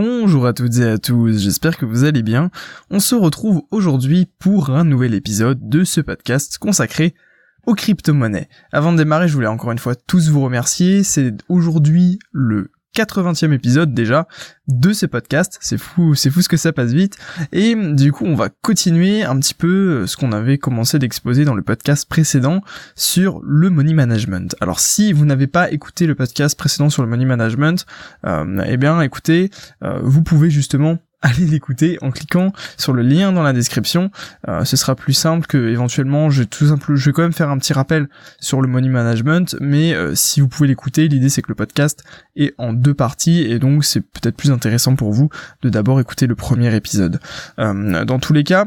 [0.00, 2.52] Bonjour à toutes et à tous, j'espère que vous allez bien.
[2.88, 7.16] On se retrouve aujourd'hui pour un nouvel épisode de ce podcast consacré
[7.66, 8.48] aux crypto-monnaies.
[8.70, 11.02] Avant de démarrer, je voulais encore une fois tous vous remercier.
[11.02, 14.26] C'est aujourd'hui le 80e épisode déjà
[14.66, 15.58] de ces podcasts.
[15.60, 17.16] C'est fou, c'est fou ce que ça passe vite.
[17.52, 21.54] Et du coup, on va continuer un petit peu ce qu'on avait commencé d'exposer dans
[21.54, 22.62] le podcast précédent
[22.94, 24.56] sur le money management.
[24.60, 27.86] Alors si vous n'avez pas écouté le podcast précédent sur le money management,
[28.26, 29.50] euh, eh bien écoutez,
[29.82, 34.10] euh, vous pouvez justement allez l'écouter en cliquant sur le lien dans la description.
[34.48, 37.50] Euh, ce sera plus simple que éventuellement je tout simple, je vais quand même faire
[37.50, 38.08] un petit rappel
[38.40, 42.04] sur le money management, mais euh, si vous pouvez l'écouter, l'idée c'est que le podcast
[42.36, 45.28] est en deux parties et donc c'est peut-être plus intéressant pour vous
[45.62, 47.20] de d'abord écouter le premier épisode.
[47.58, 48.66] Euh, dans tous les cas,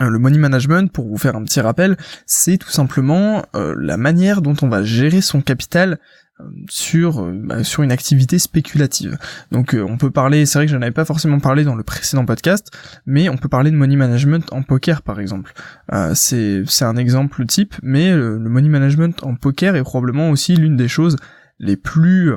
[0.00, 1.96] le money management, pour vous faire un petit rappel,
[2.26, 5.98] c'est tout simplement la manière dont on va gérer son capital
[6.68, 9.16] sur euh, bah, sur une activité spéculative.
[9.52, 11.82] Donc euh, on peut parler, c'est vrai que je n'avais pas forcément parlé dans le
[11.82, 12.70] précédent podcast,
[13.06, 15.52] mais on peut parler de money management en poker par exemple.
[15.92, 20.56] Euh, c'est c'est un exemple type, mais le money management en poker est probablement aussi
[20.56, 21.16] l'une des choses
[21.58, 22.36] les plus euh,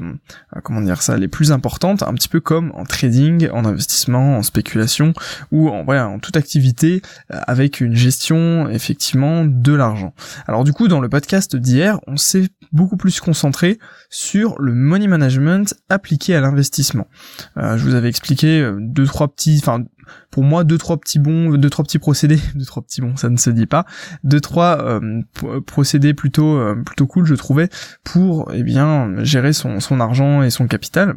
[0.63, 4.43] comment dire ça les plus importantes un petit peu comme en trading en investissement en
[4.43, 5.13] spéculation
[5.51, 7.01] ou en en toute activité
[7.33, 10.13] euh, avec une gestion effectivement de l'argent.
[10.47, 15.07] Alors du coup dans le podcast d'hier on s'est beaucoup plus concentré sur le money
[15.07, 17.07] management appliqué à l'investissement.
[17.57, 19.83] Euh, je vous avais expliqué deux trois petits enfin
[20.31, 23.29] pour moi deux trois petits bons deux trois petits procédés deux trois petits bons ça
[23.29, 23.85] ne se dit pas
[24.23, 25.21] deux trois euh,
[25.65, 27.69] procédés plutôt euh, plutôt cool je trouvais
[28.03, 31.15] pour eh bien gérer son son argent et son capital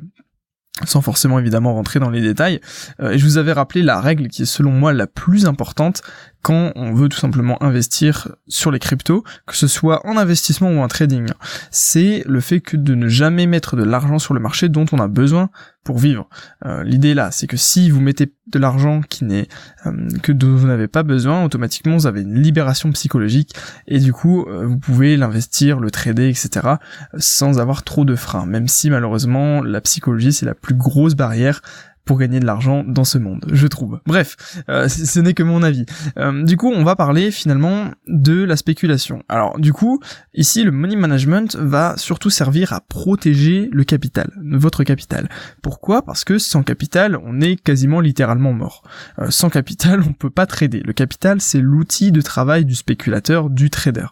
[0.84, 2.60] sans forcément évidemment rentrer dans les détails.
[3.00, 6.02] Euh, et je vous avais rappelé la règle qui est selon moi la plus importante
[6.42, 10.80] quand on veut tout simplement investir sur les cryptos, que ce soit en investissement ou
[10.80, 11.26] en trading.
[11.70, 14.98] C'est le fait que de ne jamais mettre de l'argent sur le marché dont on
[14.98, 15.50] a besoin
[15.84, 16.28] pour vivre.
[16.64, 19.48] Euh, l'idée là, c'est que si vous mettez de l'argent qui n'est
[19.86, 23.54] euh, que dont vous n'avez pas besoin, automatiquement vous avez une libération psychologique
[23.88, 26.76] et du coup euh, vous pouvez l'investir, le trader, etc.
[27.18, 28.46] sans avoir trop de freins.
[28.46, 31.62] Même si malheureusement la psychologie c'est la plus grosse barrière
[32.04, 34.00] pour gagner de l'argent dans ce monde, je trouve.
[34.06, 34.36] Bref,
[34.68, 35.86] euh, ce n'est que mon avis.
[36.18, 39.22] Euh, du coup, on va parler finalement de la spéculation.
[39.28, 40.00] Alors, du coup,
[40.34, 45.28] ici, le money management va surtout servir à protéger le capital, votre capital.
[45.62, 46.02] Pourquoi?
[46.02, 48.82] Parce que sans capital, on est quasiment littéralement mort.
[49.18, 50.80] Euh, sans capital, on peut pas trader.
[50.84, 54.06] Le capital, c'est l'outil de travail du spéculateur, du trader.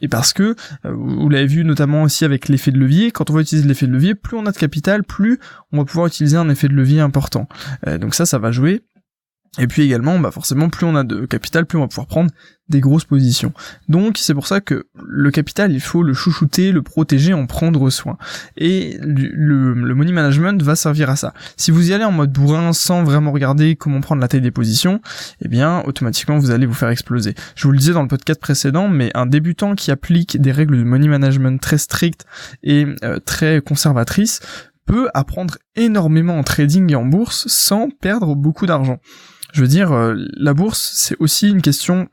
[0.00, 3.40] et parce que, vous l'avez vu notamment aussi avec l'effet de levier, quand on va
[3.40, 5.38] utiliser l'effet de levier, plus on a de capital, plus
[5.72, 7.48] on va pouvoir utiliser un effet de levier important.
[7.86, 8.82] Euh, donc ça, ça va jouer.
[9.58, 12.30] Et puis également, bah forcément, plus on a de capital, plus on va pouvoir prendre
[12.68, 13.52] des grosses positions.
[13.88, 17.88] Donc c'est pour ça que le capital, il faut le chouchouter, le protéger, en prendre
[17.90, 18.16] soin.
[18.56, 21.34] Et le, money management va servir à ça.
[21.56, 24.50] Si vous y allez en mode bourrin, sans vraiment regarder comment prendre la taille des
[24.50, 25.00] positions,
[25.40, 27.34] eh bien automatiquement vous allez vous faire exploser.
[27.54, 30.78] Je vous le disais dans le podcast précédent, mais un débutant qui applique des règles
[30.78, 32.26] de money management très strictes
[32.64, 34.40] et euh, très conservatrices
[34.86, 38.98] peut apprendre énormément en trading et en bourse sans perdre beaucoup d'argent.
[39.52, 42.08] Je veux dire, euh, la bourse, c'est aussi une question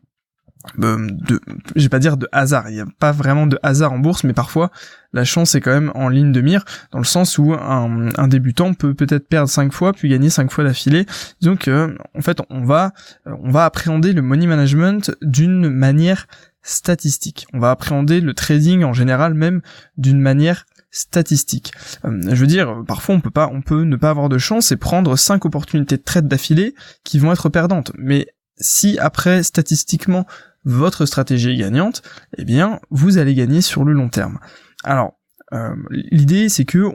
[0.79, 1.39] euh, de,
[1.75, 4.23] je vais pas dire de hasard, il n'y a pas vraiment de hasard en bourse,
[4.23, 4.69] mais parfois
[5.11, 8.75] la chance est quand même en ligne de mire, dans le sens où un, débutant
[8.75, 11.07] peut peut-être perdre 5 fois, puis gagner 5 fois d'affilée.
[11.41, 12.93] Donc en fait, on va,
[13.25, 16.27] on va appréhender le money management d'une manière
[16.63, 17.47] statistique.
[17.53, 19.61] On va appréhender le trading en général même
[19.97, 21.71] d'une manière statistique.
[22.05, 24.71] Euh, je veux dire, parfois on peut pas, on peut ne pas avoir de chance
[24.71, 27.91] et prendre cinq opportunités de trade d'affilée qui vont être perdantes.
[27.97, 30.27] Mais si après statistiquement
[30.63, 32.03] votre stratégie est gagnante,
[32.37, 34.39] eh bien vous allez gagner sur le long terme.
[34.83, 35.13] Alors
[35.53, 36.89] euh, l'idée c'est que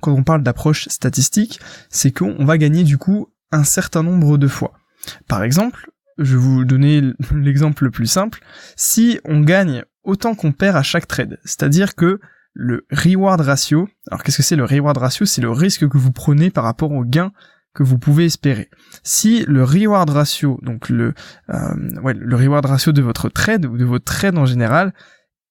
[0.00, 1.60] quand on parle d'approche statistique,
[1.90, 4.72] c'est qu'on va gagner du coup un certain nombre de fois.
[5.28, 7.02] Par exemple, je vais vous donner
[7.34, 8.40] l'exemple le plus simple,
[8.76, 12.20] si on gagne autant qu'on perd à chaque trade, c'est-à-dire que
[12.54, 13.88] le reward ratio.
[14.10, 15.26] Alors qu'est-ce que c'est le reward ratio?
[15.26, 17.32] C'est le risque que vous prenez par rapport au gain
[17.74, 18.68] que vous pouvez espérer.
[19.02, 21.14] Si le reward ratio, donc le,
[21.50, 24.92] euh, ouais, le reward ratio de votre trade ou de votre trade en général,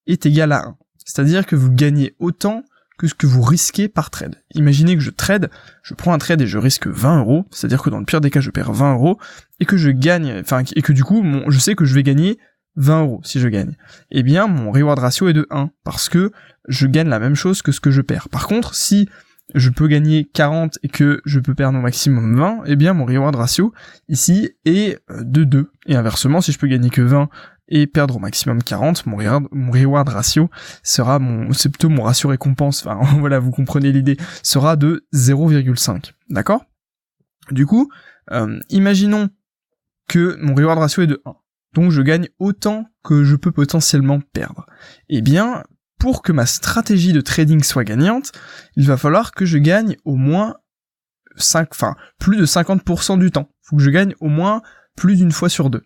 [0.07, 0.77] est égal à 1.
[1.03, 2.63] C'est-à-dire que vous gagnez autant
[2.97, 4.35] que ce que vous risquez par trade.
[4.53, 5.49] Imaginez que je trade,
[5.81, 8.29] je prends un trade et je risque 20 euros, c'est-à-dire que dans le pire des
[8.29, 9.17] cas je perds 20 euros,
[9.59, 12.37] et que je gagne, enfin, et que du coup, je sais que je vais gagner
[12.75, 13.75] 20 euros si je gagne.
[14.11, 16.31] Eh bien, mon reward ratio est de 1, parce que
[16.67, 18.29] je gagne la même chose que ce que je perds.
[18.29, 19.09] Par contre, si
[19.53, 23.05] je peux gagner 40 et que je peux perdre au maximum 20, eh bien mon
[23.05, 23.73] reward ratio
[24.07, 25.71] ici est euh, de 2.
[25.87, 27.29] Et inversement, si je peux gagner que 20
[27.67, 30.49] et perdre au maximum 40, mon reward, mon reward ratio
[30.83, 36.11] sera mon, c'est plutôt mon ratio récompense, enfin voilà, vous comprenez l'idée, sera de 0,5.
[36.29, 36.65] D'accord?
[37.49, 37.89] Du coup,
[38.31, 39.29] euh, imaginons
[40.07, 41.35] que mon reward ratio est de 1.
[41.73, 44.65] Donc je gagne autant que je peux potentiellement perdre.
[45.09, 45.63] Eh bien,
[45.99, 48.31] pour que ma stratégie de trading soit gagnante,
[48.75, 50.55] il va falloir que je gagne au moins
[51.37, 53.49] 5, enfin, plus de 50% du temps.
[53.61, 54.61] Faut que je gagne au moins
[54.95, 55.83] plus d'une fois sur deux.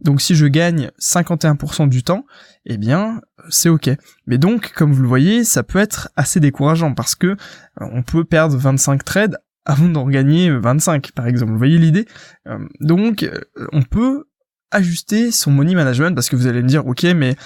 [0.00, 2.24] Donc si je gagne 51% du temps,
[2.64, 3.90] eh bien c'est ok.
[4.26, 7.36] Mais donc, comme vous le voyez, ça peut être assez décourageant parce que euh,
[7.78, 11.52] on peut perdre 25 trades avant d'en gagner 25, par exemple.
[11.52, 12.06] Vous voyez l'idée?
[12.46, 13.40] Euh, Donc, euh,
[13.72, 14.27] on peut
[14.70, 17.36] ajuster son money management parce que vous allez me dire ok mais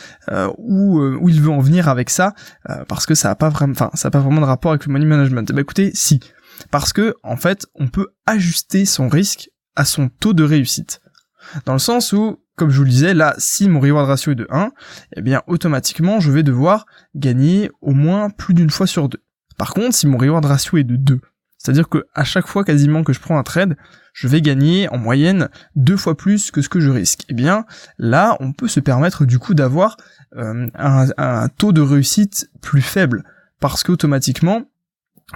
[0.59, 2.35] où, où il veut en venir avec ça
[2.89, 4.93] parce que ça a pas vraiment enfin ça a pas vraiment de rapport avec le
[4.93, 5.49] money management.
[5.51, 6.21] Eh ben écoutez si
[6.71, 11.01] parce que en fait on peut ajuster son risque à son taux de réussite.
[11.65, 14.37] Dans le sens où, comme je vous le disais, là, si mon reward ratio est
[14.37, 14.71] de 1,
[15.17, 19.23] eh bien, automatiquement, je vais devoir gagner au moins plus d'une fois sur deux.
[19.59, 21.21] Par contre, si mon reward ratio est de 2,
[21.63, 23.77] c'est-à-dire que à chaque fois quasiment que je prends un trade,
[24.13, 27.25] je vais gagner en moyenne deux fois plus que ce que je risque.
[27.29, 27.67] Eh bien,
[27.99, 29.97] là, on peut se permettre du coup d'avoir
[30.37, 33.23] euh, un, taux de réussite plus faible,
[33.61, 34.63] parce qu'automatiquement,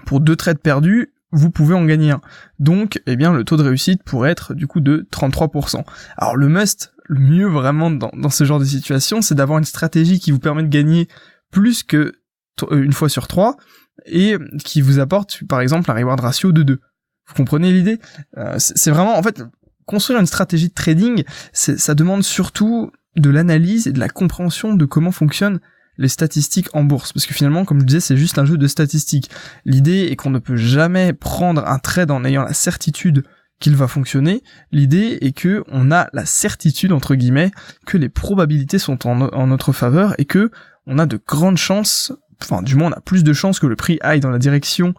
[0.04, 2.20] pour deux trades perdus, vous pouvez en gagner un.
[2.58, 5.84] Donc, eh bien, le taux de réussite pourrait être du coup de 33%.
[6.16, 10.18] Alors le must, le mieux vraiment dans, ce genre de situation, c'est d'avoir une stratégie
[10.18, 11.08] qui vous permet de gagner
[11.52, 12.14] plus que
[12.70, 13.56] une fois sur trois
[14.04, 16.80] et qui vous apporte par exemple un reward ratio de 2.
[17.28, 17.98] Vous comprenez l'idée?
[18.36, 19.42] Euh, C'est vraiment en fait
[19.84, 24.84] construire une stratégie de trading, ça demande surtout de l'analyse et de la compréhension de
[24.84, 25.60] comment fonctionne
[25.96, 27.12] les statistiques en bourse.
[27.12, 29.30] Parce que finalement, comme je disais, c'est juste un jeu de statistiques.
[29.64, 33.24] L'idée est qu'on ne peut jamais prendre un trade en ayant la certitude
[33.60, 34.42] qu'il va fonctionner.
[34.72, 37.52] L'idée est que on a la certitude, entre guillemets,
[37.86, 40.50] que les probabilités sont en, en notre faveur et que
[40.86, 42.12] on a de grandes chances,
[42.42, 44.94] enfin, du moins, on a plus de chances que le prix aille dans la direction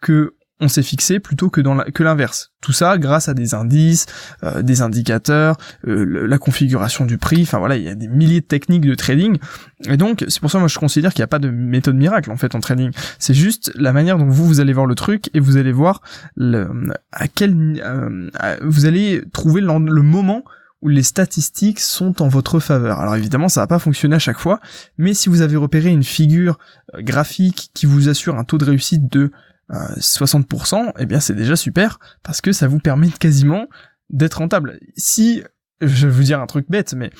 [0.00, 2.52] que on s'est fixé plutôt que dans que l'inverse.
[2.60, 4.06] Tout ça grâce à des indices,
[4.44, 5.56] euh, des indicateurs,
[5.88, 7.42] euh, la configuration du prix.
[7.42, 9.38] Enfin voilà, il y a des milliers de techniques de trading.
[9.86, 11.96] Et donc c'est pour ça que moi je considère qu'il n'y a pas de méthode
[11.96, 12.92] miracle en fait en trading.
[13.18, 16.00] C'est juste la manière dont vous vous allez voir le truc et vous allez voir
[16.38, 18.30] à quel euh,
[18.62, 20.44] vous allez trouver le moment
[20.82, 23.00] où les statistiques sont en votre faveur.
[23.00, 24.60] Alors évidemment, ça va pas fonctionner à chaque fois,
[24.98, 26.58] mais si vous avez repéré une figure
[26.98, 29.30] graphique qui vous assure un taux de réussite de
[29.70, 33.68] 60%, eh bien c'est déjà super parce que ça vous permet quasiment
[34.10, 34.78] d'être rentable.
[34.96, 35.42] Si,
[35.80, 37.10] je vais vous dire un truc bête, mais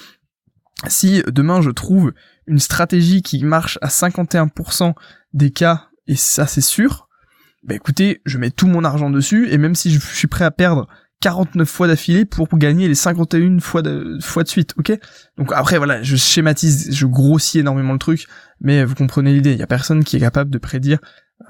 [0.89, 2.13] si demain je trouve
[2.47, 4.95] une stratégie qui marche à 51%
[5.33, 7.09] des cas, et ça c'est sûr,
[7.63, 10.51] bah écoutez, je mets tout mon argent dessus, et même si je suis prêt à
[10.51, 10.89] perdre
[11.23, 14.93] 49 fois d'affilée pour gagner les 51 fois de, fois de suite, ok?
[15.39, 18.27] Donc après voilà, je schématise, je grossis énormément le truc,
[18.61, 20.99] mais vous comprenez l'idée, il y a personne qui est capable de prédire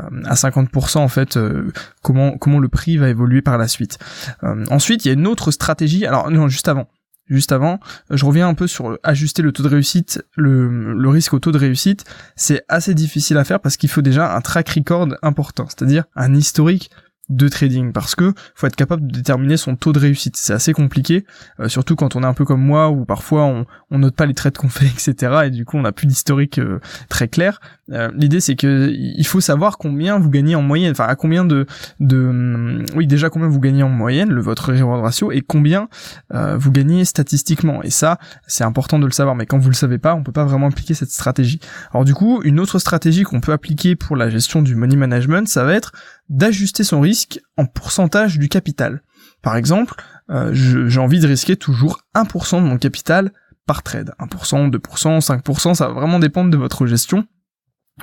[0.01, 1.73] euh, à 50% en fait euh,
[2.03, 3.99] comment comment le prix va évoluer par la suite.
[4.45, 6.07] Euh, ensuite, il y a une autre stratégie.
[6.07, 6.89] Alors non, juste avant.
[7.27, 7.79] Juste avant,
[8.11, 11.53] je reviens un peu sur ajuster le taux de réussite, le, le risque au taux
[11.53, 12.05] de réussite.
[12.37, 16.35] C'est assez difficile à faire parce qu'il faut déjà un track record important, c'est-à-dire un
[16.35, 16.91] historique
[17.29, 20.37] de trading parce que faut être capable de déterminer son taux de réussite.
[20.37, 21.25] C'est assez compliqué,
[21.61, 24.27] euh, surtout quand on est un peu comme moi où parfois on, on note pas
[24.27, 25.43] les trades qu'on fait, etc.
[25.45, 27.61] Et du coup on n'a plus d'historique euh, très clair.
[27.93, 31.45] Euh, l'idée c'est que il faut savoir combien vous gagnez en moyenne, enfin à combien
[31.45, 31.67] de,
[32.01, 35.89] de hum, oui déjà combien vous gagnez en moyenne, le votre reward ratio et combien
[36.33, 37.83] vous gagnez statistiquement.
[37.83, 40.33] Et ça c'est important de le savoir, mais quand vous le savez pas, on peut
[40.33, 41.61] pas vraiment appliquer cette stratégie.
[41.93, 45.47] Alors du coup une autre stratégie qu'on peut appliquer pour la gestion du money management,
[45.49, 45.93] ça va être
[46.33, 49.03] d'ajuster son risque en pourcentage du capital.
[49.43, 49.95] Par exemple,
[50.31, 53.33] euh, j'ai envie de risquer toujours 1% de mon capital
[53.67, 54.15] par trade.
[54.19, 57.27] 1%, 2%, 5%, ça va vraiment dépendre de votre gestion.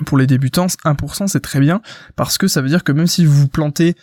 [0.05, 1.81] Pour les débutants, 1% c'est très bien
[2.15, 3.95] parce que ça veut dire que même si vous vous plantez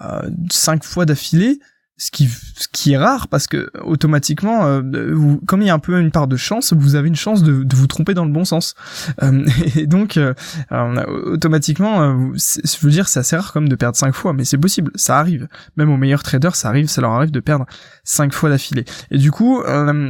[0.00, 1.60] euh, 5 fois d'affilée,
[1.96, 4.82] ce qui, ce qui est rare parce que automatiquement, euh,
[5.12, 7.42] vous, comme il y a un peu une part de chance, vous avez une chance
[7.42, 8.74] de, de vous tromper dans le bon sens.
[9.22, 9.46] Euh,
[9.76, 10.34] et donc, euh,
[10.70, 14.90] automatiquement, je veux dire, c'est assez rare comme de perdre cinq fois, mais c'est possible,
[14.96, 15.48] ça arrive.
[15.76, 17.66] Même aux meilleurs traders, ça arrive, ça leur arrive de perdre
[18.02, 18.84] cinq fois d'affilée.
[19.10, 19.62] Et du coup,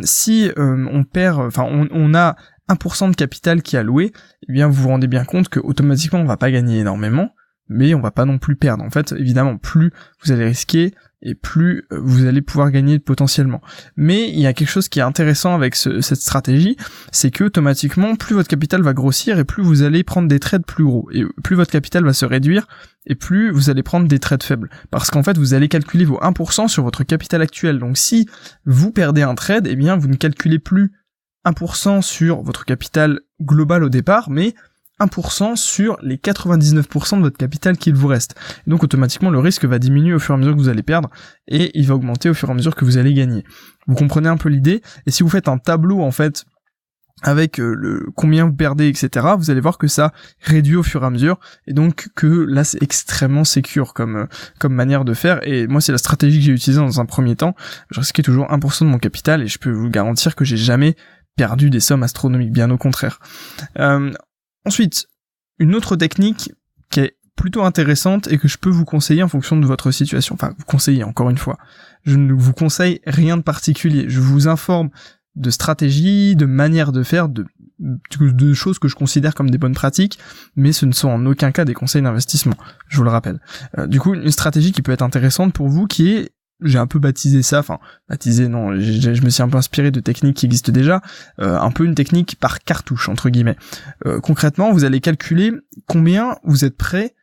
[0.03, 2.37] si on perd, enfin, on, on a
[2.71, 4.13] 1% de capital qui est alloué,
[4.49, 7.31] eh bien, vous vous rendez bien compte que automatiquement, on va pas gagner énormément
[7.69, 8.85] mais on va pas non plus perdre.
[8.85, 9.91] En fait, évidemment, plus
[10.23, 13.61] vous allez risquer, et plus euh, vous allez pouvoir gagner potentiellement.
[13.97, 16.77] Mais il y a quelque chose qui est intéressant avec cette stratégie,
[17.11, 20.65] c'est que automatiquement, plus votre capital va grossir et plus vous allez prendre des trades
[20.65, 21.09] plus gros.
[21.13, 22.69] Et plus votre capital va se réduire
[23.07, 24.71] et plus vous allez prendre des trades faibles.
[24.91, 27.79] Parce qu'en fait, vous allez calculer vos 1% sur votre capital actuel.
[27.79, 28.29] Donc si
[28.67, 30.93] vous perdez un trade, eh bien vous ne calculez plus
[31.47, 34.55] 1% sur votre capital global au départ, mais
[35.01, 38.35] 1% sur les 99% de votre capital qu'il vous reste.
[38.67, 41.11] donc automatiquement le risque va diminuer au fur et à mesure que vous allez perdre
[41.49, 43.45] et il va augmenter au fur et à mesure que vous allez gagner.
[43.87, 44.83] Vous comprenez un peu l'idée?
[45.07, 46.45] Et si vous faites un tableau en fait
[47.23, 51.03] avec euh, le combien vous perdez, etc., vous allez voir que ça réduit au fur
[51.03, 54.27] et à mesure, et donc que là c'est extrêmement sécure comme euh,
[54.59, 55.47] comme manière de faire.
[55.47, 57.55] Et moi c'est la stratégie que j'ai utilisée dans un premier temps.
[57.91, 60.97] Je risquais toujours 1% de mon capital, et je peux vous garantir que j'ai jamais
[61.37, 63.21] perdu des sommes astronomiques, bien au contraire.
[63.79, 64.13] Euh,
[64.65, 65.07] ensuite,
[65.59, 66.53] une autre technique
[66.91, 70.35] qui est plutôt intéressante et que je peux vous conseiller en fonction de votre situation.
[70.35, 71.59] Enfin, vous conseiller encore une fois.
[72.05, 74.05] Je ne vous conseille rien de particulier.
[74.09, 74.91] Je vous informe
[75.35, 77.47] de stratégie, de manière de faire, de,
[77.81, 80.19] de choses que je considère comme des bonnes pratiques,
[80.55, 82.55] mais ce ne sont en aucun cas des conseils d'investissement,
[82.89, 83.41] je vous le rappelle.
[83.79, 86.87] Euh, du coup, une stratégie qui peut être intéressante pour vous, qui est, j'ai un
[86.87, 90.47] peu baptisé ça, enfin, baptisé non, je me suis un peu inspiré de techniques qui
[90.47, 91.03] existent déjà,
[91.41, 93.57] euh, un peu une technique par cartouche, entre guillemets.
[94.07, 95.53] Euh, concrètement, vous allez calculer
[95.87, 97.15] combien vous êtes prêt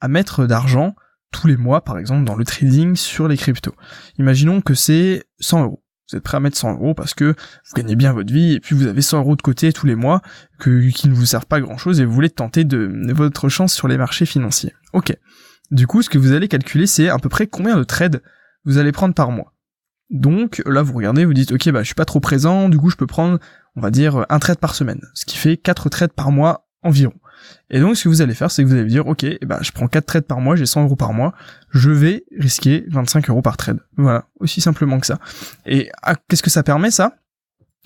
[0.00, 0.94] à mettre d'argent
[1.32, 3.74] tous les mois, par exemple, dans le trading sur les cryptos.
[4.18, 7.74] Imaginons que c'est 100 euros vous êtes prêt à mettre 100 euros parce que vous
[7.76, 10.22] gagnez bien votre vie et puis vous avez 100 euros de côté tous les mois
[10.58, 13.74] que, qui ne vous servent pas grand chose et vous voulez tenter de, votre chance
[13.74, 14.74] sur les marchés financiers.
[14.92, 15.14] Ok.
[15.70, 18.22] Du coup, ce que vous allez calculer, c'est à peu près combien de trades
[18.64, 19.54] vous allez prendre par mois.
[20.10, 22.90] Donc là, vous regardez, vous dites, ok, bah je suis pas trop présent, du coup
[22.90, 23.38] je peux prendre,
[23.76, 27.12] on va dire, un trade par semaine, ce qui fait 4 trades par mois environ.
[27.70, 29.58] Et donc, ce que vous allez faire, c'est que vous allez dire, ok, eh ben,
[29.62, 31.34] je prends 4 trades par mois, j'ai 100 euros par mois,
[31.70, 33.80] je vais risquer 25 euros par trade.
[33.96, 35.18] Voilà, aussi simplement que ça.
[35.66, 37.16] Et ah, qu'est-ce que ça permet, ça?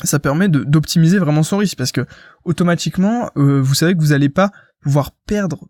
[0.05, 2.07] Ça permet d'optimiser vraiment son risque, parce que
[2.45, 4.51] automatiquement, euh, vous savez que vous n'allez pas
[4.81, 5.69] pouvoir perdre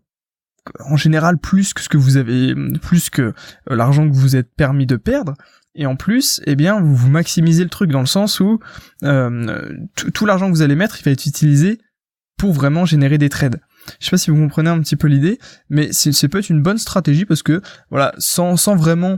[0.79, 3.33] en général plus que ce que vous avez, plus que euh,
[3.69, 5.33] l'argent que vous êtes permis de perdre.
[5.75, 8.59] Et en plus, eh bien, vous maximisez le truc dans le sens où
[9.03, 11.79] euh, tout l'argent que vous allez mettre, il va être utilisé
[12.37, 13.59] pour vraiment générer des trades.
[13.99, 15.39] Je sais pas si vous comprenez un petit peu l'idée,
[15.69, 19.17] mais c'est peut être une bonne stratégie parce que voilà, sans, vraiment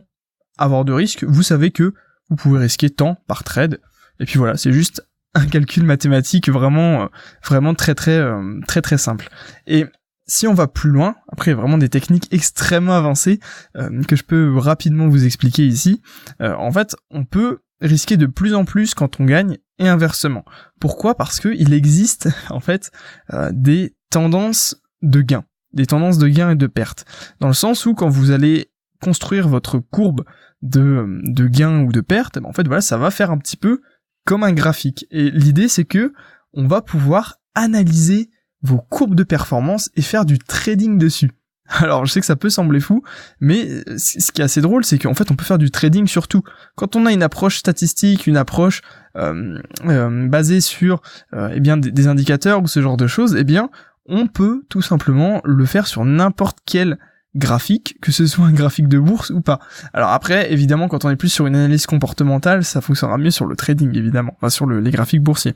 [0.58, 1.94] avoir de risque, vous savez que
[2.30, 3.80] vous pouvez risquer tant par trade.
[4.20, 7.08] Et puis voilà, c'est juste un calcul mathématique vraiment euh,
[7.44, 8.24] vraiment très très
[8.66, 9.28] très très simple.
[9.68, 9.86] Et
[10.28, 13.40] si on va plus loin, après vraiment des techniques extrêmement avancées
[13.76, 16.02] euh, que je peux rapidement vous expliquer ici.
[16.40, 20.46] en fait, on peut risquer de plus en plus quand on gagne et inversement.
[20.80, 21.16] Pourquoi?
[21.16, 22.92] Parce que il existe en fait
[23.34, 27.06] euh, des tendances de gain, des tendances de gain et de perte.
[27.40, 30.24] Dans le sens où quand vous allez construire votre courbe
[30.62, 33.58] de, de gain ou de perte, ben, en fait voilà, ça va faire un petit
[33.58, 33.82] peu
[34.26, 35.06] comme un graphique.
[35.12, 36.14] Et l'idée c'est que
[36.54, 38.30] on va pouvoir analyser
[38.66, 41.32] vos courbes de performance et faire du trading dessus.
[41.70, 43.04] Alors je sais que ça peut sembler fou,
[43.40, 46.08] mais euh, ce qui est assez drôle, c'est qu'en fait on peut faire du trading
[46.08, 46.44] sur tout.
[46.76, 48.82] Quand on a une approche statistique, une approche
[49.18, 51.02] euh, euh, basée sur
[51.34, 53.70] eh des, indicateurs ou ce genre de choses, eh bien
[54.08, 57.00] on peut tout simplement le faire sur n'importe quel
[57.34, 59.60] graphique, que ce soit un graphique de bourse ou pas.
[59.94, 63.46] Alors après, évidemment, quand on est plus sur une analyse comportementale, ça fonctionnera mieux sur
[63.46, 65.56] le trading, évidemment, enfin sur les graphiques boursiers.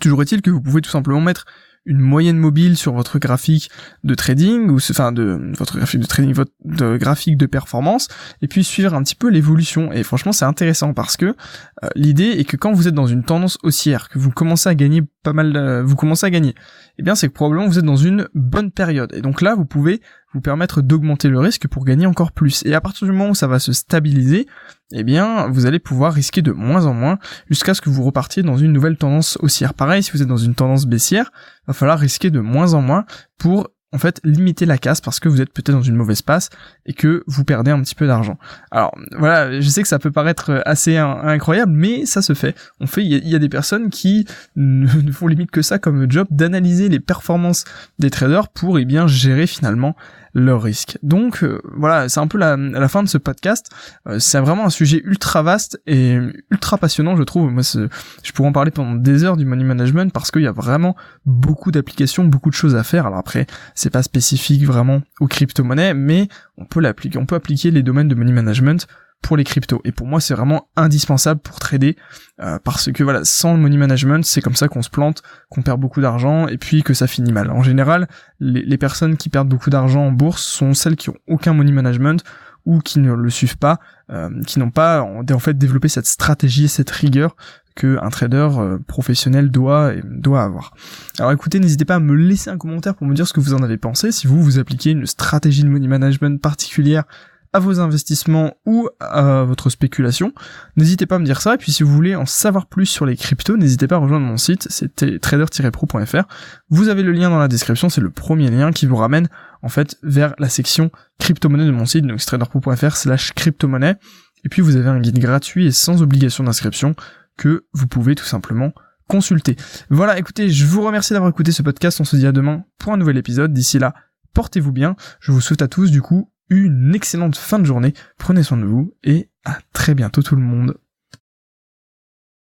[0.00, 1.44] Toujours est-il que vous pouvez tout simplement mettre
[1.86, 3.70] une moyenne mobile sur votre graphique
[4.04, 8.08] de trading ou enfin de votre graphique de trading votre graphique de performance
[8.42, 9.92] et puis suivre un petit peu l'évolution.
[9.92, 13.24] Et franchement c'est intéressant parce que euh, l'idée est que quand vous êtes dans une
[13.24, 16.54] tendance haussière que vous commencez à gagner pas mal vous commencez à gagner
[16.98, 19.12] eh bien c'est que probablement vous êtes dans une bonne période.
[19.14, 20.00] Et donc là vous pouvez
[20.32, 22.64] vous permettre d'augmenter le risque pour gagner encore plus.
[22.64, 24.46] Et à partir du moment où ça va se stabiliser
[24.92, 27.18] eh bien, vous allez pouvoir risquer de moins en moins
[27.48, 29.74] jusqu'à ce que vous repartiez dans une nouvelle tendance haussière.
[29.74, 31.30] Pareil, si vous êtes dans une tendance baissière,
[31.66, 33.04] va falloir risquer de moins en moins
[33.38, 36.48] pour en fait limiter la casse parce que vous êtes peut-être dans une mauvaise passe
[36.86, 38.38] et que vous perdez un petit peu d'argent.
[38.70, 42.54] Alors voilà, je sais que ça peut paraître assez incroyable, mais ça se fait.
[42.78, 46.26] On fait, il y, a des personnes qui ne font limite que ça comme job
[46.30, 47.64] d'analyser les performances
[47.98, 49.96] des traders pour eh bien gérer finalement
[50.34, 50.98] leur risque.
[51.02, 53.70] Donc euh, voilà, c'est un peu la, la, fin de ce podcast.
[54.08, 56.18] Euh, c'est vraiment un sujet ultra vaste et
[56.50, 57.50] ultra passionnant, je trouve.
[57.50, 60.52] Moi, je pourrais en parler pendant des heures du money management parce qu'il y a
[60.52, 60.96] vraiment
[61.26, 63.06] beaucoup d'applications, beaucoup de choses à faire.
[63.06, 67.70] Alors après, c'est pas spécifique vraiment aux crypto-monnaies, mais on peut l'appliquer, on peut appliquer
[67.70, 68.86] les domaines de money management
[69.22, 69.80] pour les cryptos.
[69.84, 71.96] Et pour moi, c'est vraiment indispensable pour trader
[72.40, 75.62] euh, parce que voilà, sans le money management, c'est comme ça qu'on se plante, qu'on
[75.62, 77.50] perd beaucoup d'argent et puis que ça finit mal.
[77.50, 78.08] En général,
[78.40, 82.24] les, personnes qui perdent beaucoup d'argent en bourse sont celles qui ont aucun money management
[82.66, 83.78] ou qui ne le suivent pas,
[84.10, 87.36] euh, qui n'ont pas en fait développé cette stratégie, cette rigueur
[87.76, 90.74] que un trader euh, professionnel doit doit avoir.
[91.18, 93.54] Alors écoutez, n'hésitez pas à me laisser un commentaire pour me dire ce que vous
[93.54, 97.04] en avez pensé, si vous vous appliquez une stratégie de money management particulière
[97.52, 100.32] à vos investissements ou à votre spéculation,
[100.76, 101.54] n'hésitez pas à me dire ça.
[101.54, 104.26] Et puis si vous voulez en savoir plus sur les cryptos, n'hésitez pas à rejoindre
[104.26, 106.22] mon site, c'était trader-pro.fr.
[106.68, 109.28] Vous avez le lien dans la description, c'est le premier lien qui vous ramène
[109.62, 113.96] en fait vers la section crypto-monnaie de mon site, donc traderpro.fr slash crypto-monnaie.
[114.44, 116.94] Et puis vous avez un guide gratuit et sans obligation d'inscription
[117.36, 118.72] que vous pouvez tout simplement
[119.08, 119.56] consulter.
[119.90, 122.92] Voilà, écoutez, je vous remercie d'avoir écouté ce podcast, on se dit à demain pour
[122.92, 123.52] un nouvel épisode.
[123.52, 123.92] D'ici là,
[124.34, 128.42] portez-vous bien, je vous souhaite à tous du coup une excellente fin de journée, prenez
[128.42, 130.76] soin de vous et à très bientôt tout le monde.